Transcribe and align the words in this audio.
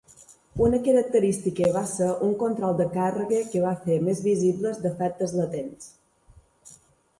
Una 0.67 0.77
característica 0.85 1.69
va 1.75 1.83
ser 1.91 2.07
un 2.29 2.33
control 2.39 2.73
de 2.81 2.89
càrrega 2.97 3.43
que 3.53 3.63
va 3.67 3.75
fer 3.85 4.01
més 4.09 4.25
visibles 4.31 4.83
defectes 4.89 5.39
latents. 5.43 5.93